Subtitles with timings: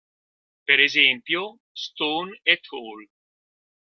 [0.69, 1.43] Per esempio,
[1.83, 3.05] Stone et al.